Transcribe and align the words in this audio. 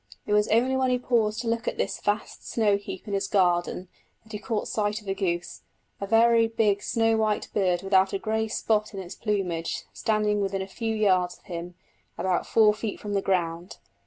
It 0.25 0.33
was 0.33 0.47
only 0.47 0.75
when 0.75 0.89
he 0.89 0.97
paused 0.97 1.41
to 1.41 1.47
look 1.47 1.67
at 1.67 1.77
this 1.77 2.01
vast 2.01 2.49
snow 2.49 2.75
heap 2.75 3.07
in 3.07 3.13
his 3.13 3.27
garden 3.27 3.87
that 4.23 4.31
he 4.31 4.39
caught 4.39 4.67
sight 4.67 4.99
of 4.99 5.07
a 5.07 5.13
goose, 5.13 5.61
a 5.99 6.07
very 6.07 6.47
big 6.47 6.81
snow 6.81 7.17
white 7.17 7.49
bird 7.53 7.83
without 7.83 8.11
a 8.11 8.17
grey 8.17 8.47
spot 8.47 8.95
in 8.95 8.99
its 8.99 9.13
plumage, 9.13 9.85
standing 9.93 10.41
within 10.41 10.63
a 10.63 10.67
few 10.67 10.95
yards 10.95 11.37
of 11.37 11.43
him, 11.43 11.75
about 12.17 12.47
four 12.47 12.73
feet 12.73 12.99
from 12.99 13.13
the 13.13 13.21
ground. 13.21 13.77